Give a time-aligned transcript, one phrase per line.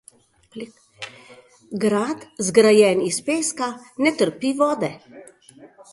[1.83, 3.71] Grad, zgrajen iz peska,
[4.07, 4.95] ne trpi vode.